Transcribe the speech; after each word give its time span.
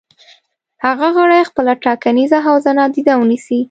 هغه 0.85 1.07
غړي 1.17 1.39
خپله 1.49 1.73
ټاکنیزه 1.85 2.37
حوزه 2.47 2.71
نادیده 2.79 3.13
ونیسي. 3.17 3.59